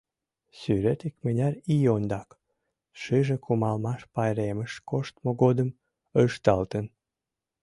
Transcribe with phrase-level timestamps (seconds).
[0.57, 2.29] Сӱрет икмыняр ий ондак,
[3.01, 5.69] шыже кумалмаш пайремыш коштмо годым,
[6.23, 6.85] ышталтын.